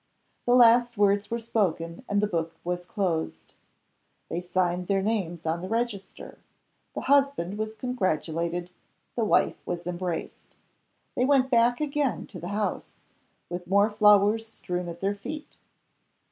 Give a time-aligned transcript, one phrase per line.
[0.47, 3.53] The last words were spoken, and the book was closed.
[4.29, 6.39] They signed their names on the register;
[6.95, 8.71] the husband was congratulated;
[9.15, 10.57] the wife was embraced.
[11.15, 12.97] They went back aga in to the house,
[13.47, 15.59] with more flowers strewn at their feet.